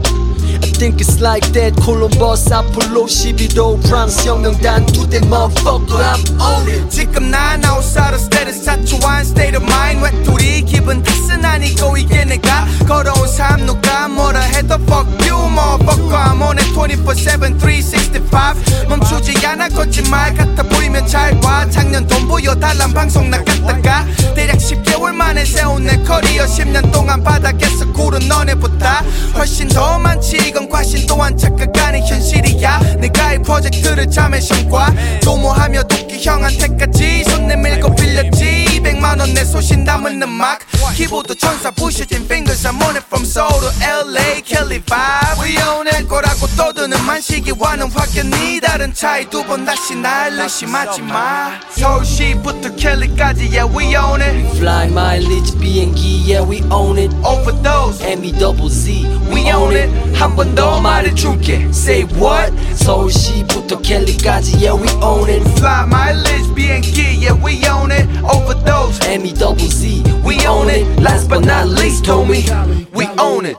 [0.64, 1.76] I think it's like that.
[1.82, 8.64] 콜럼버스 아폴로 11호 프랑스 혁명단 두대 motherfucker I'm on it 지금 난 outside of status
[8.64, 10.04] 사초한 state of mind.
[10.04, 12.66] 외톨이 기분 탓은 아니고 이게 내가?
[12.88, 16.16] 걸어온 삶 누가 뭐라 해도 fuck you motherfucker.
[16.16, 21.70] I'm on it 24-7 365 멈추지 않아 거짓말 같아 보이면 잘봐.
[21.70, 26.46] 작년 돈 보여달란 방송 나갔다가 대략 10개월 만에 세운 내 커리어.
[26.46, 29.04] 10년 동안 바닥에서 구른 너네보다
[29.36, 32.80] 훨씬 더 많지 이건 과신 또한 착각하는 현실이야.
[33.00, 40.23] 내가 이 프로젝트를 잠의 성과 도모하며 도끼 형한테까지 손 내밀고 빌렸지 200만원 내 소신 담은
[40.23, 40.61] 음악
[40.95, 45.87] 키보드 천사 부셔진 fingers I'm on it from Seoul to LA Kelly vibe We own
[45.89, 53.49] it 거라고 떠드는 만시기와는 확연히 다른 차이 두 번 다시 날 의심하지 마 서울시부터 켈리까지
[53.53, 59.07] yeah we own it Fly mileage 비행기 yeah we own it Overdose M-E double Z
[59.31, 62.53] We own it 한 번 더 말해줄게 Say what?
[62.77, 68.74] 서울시부터 캘리까지 yeah we own it Fly mileage 비행기 yeah we own it Overdose
[69.06, 71.00] M-E-double-Z we own it.
[71.00, 72.92] Last but not least homie.
[72.92, 73.58] We own it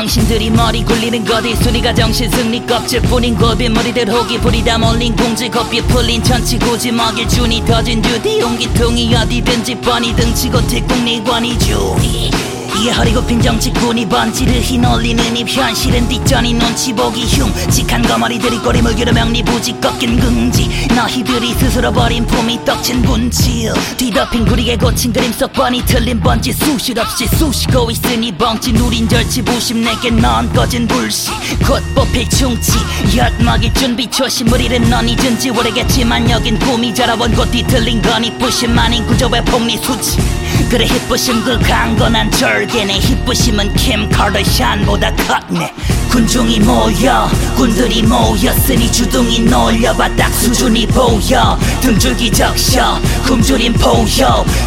[0.00, 1.54] 병신들이 머리 굴리는 거디.
[1.56, 5.50] 순위가 정신 승리 껍질 뿐인 골빈머리들 호기 부리다 몰린 공지.
[5.50, 11.94] 겉비 풀린 천치 굳이 먹일 준이 터진 주디 용기통이 어디든지 뻔히 등치고 특국리관이 주
[12.80, 18.94] 이 이게 허리굽힌 정치꾼이 번지를 휘날리는 입 현실은 뒷전이 눈치 보기 흉직한 거머리들이 꼬리 물
[18.96, 20.88] 기로 명리부지 꺾인 긍지.
[20.96, 26.52] 너희들이 스스로 버린 품이 떡친 군치 뒤덮인 구리에 고친 그림 속 뻔히 틀린 번지.
[26.52, 29.42] 수실 없이 쑤시고 있으니 벙찌 누린 절치.
[29.42, 31.30] 부심 내게 넌 꺼진 불씨.
[31.66, 32.72] 곧 뽑힐 충치.
[33.16, 34.50] 엿 먹일 준비 초심.
[34.50, 37.50] 우리는 넌 잊은 지 오래겠지만 여긴 꿈이 자라본 곳.
[37.52, 40.18] 뒤틀린 거니 부심 아닌 구조의 폭리 수치.
[40.70, 45.74] 그래 힙부심 그 강건한 절 개네 힙부심은 킴 카르샨보다 컸네.
[46.08, 51.58] 군중이 모여 군들이 모였으니 주둥이 놀려봐 딱 수준이 보여.
[51.80, 54.06] 등줄기 적셔 굶주린 포효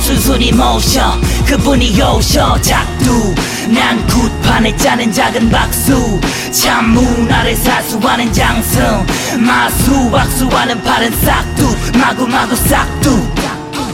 [0.01, 1.17] 순순히 모셔.
[1.45, 3.33] 그분이 요셔 작두.
[3.69, 6.19] 난 굿판에 짜는 작은 박수.
[6.51, 9.05] 참문 아래 사수하는 장승.
[9.39, 11.75] 마수 박수하는 팔은 싹두.
[11.97, 13.25] 마구마구 싹두.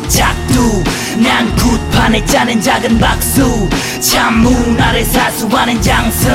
[0.07, 0.83] 작두
[1.21, 3.69] 난 굿판에 짜는 작은 박수.
[3.99, 6.31] 참문 아래 사수하는 장승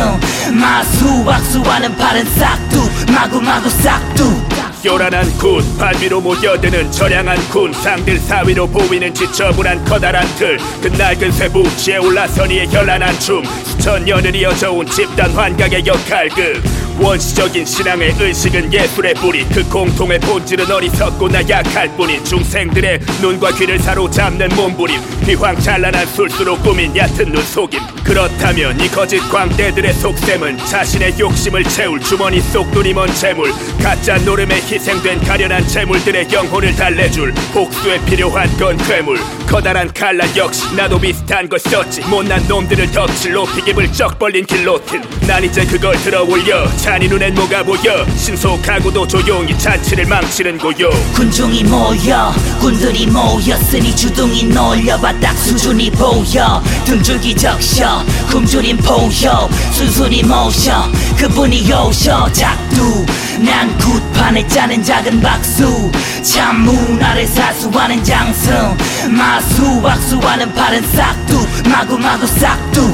[0.53, 4.43] 마수 박수하는 팔은 싹두 마구마구 싹두
[4.85, 7.73] 요란한 군 발위로 모여드는 저량한 군.
[7.73, 13.43] 상들 사위로 보이는 지저분한 커다란 틀그 낡은 쇠부치에 올라서니의 현란한 춤.
[13.65, 16.63] 수천 년을 이어져온 집단 환각의 역할극
[16.99, 19.45] 원시적인 신앙의 의식은 예술의 뿌리.
[19.49, 25.01] 그 공통의 본질은 어리석고 나 약할 뿐인 중생들의 눈과 귀를 사로잡는 몸부림.
[25.27, 27.81] 휘황찬란한 술수로 꾸민 얕은 눈 속임.
[28.05, 33.53] 그렇다면 이 거짓 광대들의 속셈은 자신의 욕심을 채울 주머니 속 눈이 먼 재물.
[33.83, 39.19] 가짜 노름에 희생된 가련한 재물들의 영혼을 달래줄 복수에 필요한 건 괴물.
[39.47, 42.03] 커다란 칼날 역시 나도 비슷한 걸 썼지.
[42.03, 45.03] 못난 놈들을 덕칠 높이 입을 쩍 벌린 길로틴.
[45.27, 48.05] 난 이제 그걸 들어 올려 잔이 눈엔 뭐가 보여.
[48.15, 50.91] 신속하고도 조용히 잔치를 망치는 고요.
[51.15, 52.31] 군중이 모여
[52.61, 56.63] 군들이 모였으니 주둥이 놀려봐 딱 수준이 보여.
[56.85, 60.93] 등줄기 적셔 굶주린 포효 순순히 모셔.
[61.17, 63.07] 그분이 요셔 작두.
[63.39, 65.91] 난 굿판에 짜는 작은 박수.
[66.23, 68.77] 참문 아래 사수하는 장승.
[69.09, 71.47] 마수 박수하는 팔은 싹두.
[71.71, 72.93] 마구마구 싹두.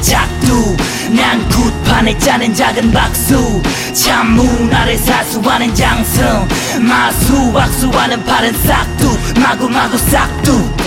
[0.00, 0.74] 작두
[1.12, 3.62] 난 굿판에 짜는 작은 박수.
[3.92, 6.48] 참문 아래 사수하는 장승
[6.80, 10.81] 마수 박수하는 팔은 싹두 마구마구 싹두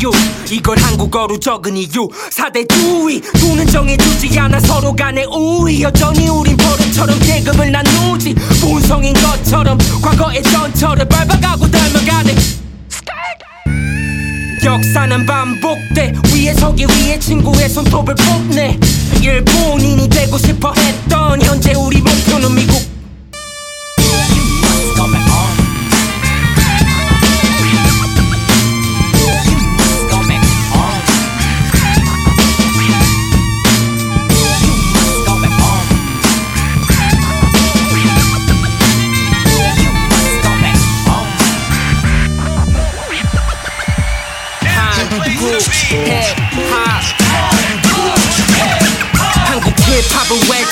[0.00, 0.10] 이유.
[0.50, 2.08] 이걸 한국어로 적은 이유.
[2.30, 5.82] 사대주의 돈은 정해주지 않아 서로 간의 우위.
[5.82, 8.34] 여전히 우린 버릇처럼 계급을 나누지.
[8.60, 12.34] 본성인 것처럼 과거의 전철을 밟아가고 닮아가네
[14.64, 16.14] 역사는 반복돼.
[16.32, 18.78] 위에 서기 위해 친구의 손톱을 뽑네.
[19.22, 22.99] 일본인이 되고 싶어 했던 현재 우리 목표는 미국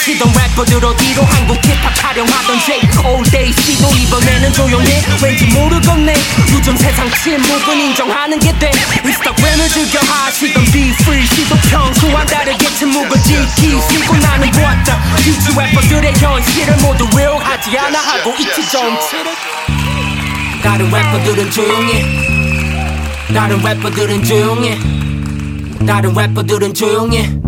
[0.09, 5.03] 치던 래퍼들 어디로 한국 힙합 촬영하던지 All day 시도 이번에는 조용해.
[5.23, 6.15] 왠지 모르겠네.
[6.51, 8.71] 요즘 세상 침묵은 인정하는 게돼.
[9.05, 16.77] 인스타그램을 즐겨 하시던 Be free 시도 평소와 다르게 침묵을 지키시고 나는 보았다 뮤지 래퍼들의 현실을
[16.79, 19.35] 모두 외워하지 않아 하고 있지 정치를
[20.63, 22.03] 다른 래퍼들은 조용해.
[23.35, 24.79] 다른 래퍼들은 조용해.
[25.87, 27.48] 다른 래퍼들은 조용해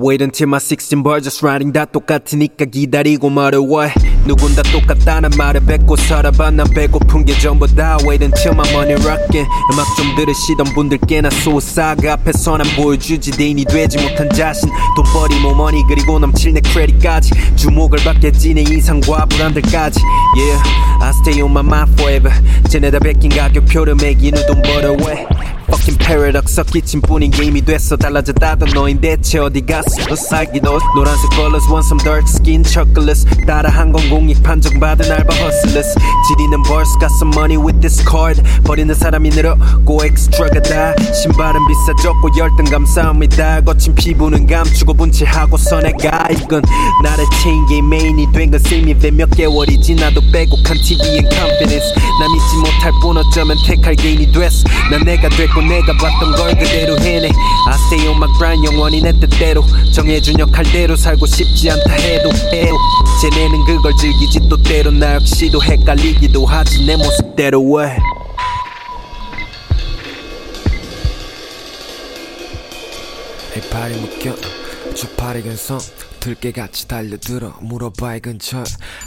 [0.00, 5.30] wait until my 16 bar just writing 다 똑같으니까 기다리고 말해 왜 누군 다 똑같다는
[5.36, 6.50] 말을 뱉고 살아봐.
[6.50, 12.12] 난 배고픈 게 전부 다 Wait until my money rockin' 음악 좀 들으시던 분들께나 소사가
[12.14, 13.30] 앞에서 난 보여주지.
[13.32, 14.68] 대인이 되지 못한 자신.
[14.96, 17.30] 돈벌이 모머니 그리고 넘칠 내 크레딧까지.
[17.56, 20.00] 주목을 받겠지 내 이상과 불안들까지.
[20.36, 20.62] Yeah
[21.00, 22.34] I stay on my mind forever.
[22.68, 25.26] 쟤네 다 베낀 가격표를 매기는 돈 벌어 왜
[25.68, 27.96] Fucking paradox 섞이친 뿐인 게임이 됐어.
[27.96, 30.02] 달라졌다던 너인 대체 어디 갔어?
[30.08, 35.34] 너 살기 너 노란색 colors want some dark skin chocolates 따라한 건 공익 판정받은 알바
[35.34, 35.94] hustlers.
[36.28, 38.42] 지리는 벌스 got some money with this card.
[38.64, 40.94] 버리는 사람이 늘었고 extra가 다.
[41.12, 43.60] 신발은 비싸졌고 열등 감사합니다.
[43.62, 46.28] 거친 피부는 감추고 분칠하고 선해가.
[46.32, 46.62] 이건
[47.02, 51.94] 나를 게임 메인이 된건 세미배 몇 개월이 지나도 빼곡한 TV and confidence.
[52.20, 54.64] 나 믿지 못할 뿐 어쩌면 택할 개인이 됐어.
[54.90, 57.28] 난 내가 됐고 내가 봤던 걸 그대로 해내.
[57.66, 59.62] I stay on my grind 영원히 내 뜻대로.
[59.94, 62.76] 정해준 역할대로 살고 싶지 않다 해도 해도.
[63.20, 67.98] 쟤네는 그걸 즐기지 또 때로 나 역시도 헷갈리기도 하지 내 모습대로 왜?
[73.56, 74.36] 이파리 묶여
[74.94, 75.80] 주파리 근성
[76.20, 78.64] 들깨같이 달려들어 물어봐 이 근처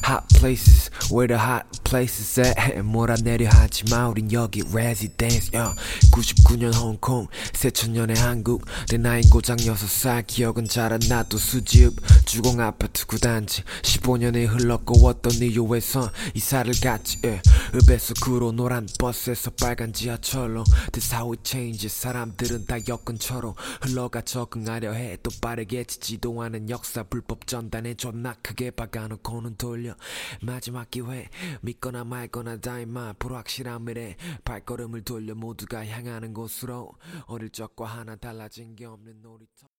[0.08, 5.76] Hot places where the hot places at 몰아내려 하지마 우린 여기 residence yeah.
[6.12, 11.94] 99년 홍콩 새천년의 한국 내 나이 고작 6살 기억은 잘안 나도 수집
[12.26, 17.42] 주공 아파트 구단지 15년이 흘렀고 어떤 이유에서 이사를 갔지 yeah.
[17.76, 24.94] 읍에서 구로 노란 버스에서 빨간 지하철로 This how it changes 사람들은 다 여건처럼 흘러가 적응하려
[24.94, 28.34] 해또 빠르게 지지도 않은 역사 불법 전단에 존나?
[28.42, 29.96] 크게 박아놓고는 돌려.
[30.42, 31.30] 마지막 기회.
[31.62, 33.14] 믿거나 말거나 다 임마.
[33.14, 34.16] 불확실한 미래.
[34.44, 36.94] 발걸음을 돌려 모두가 향하는 곳으로.
[37.26, 39.71] 어릴 적과 하나 달라진 게 없는 놀이터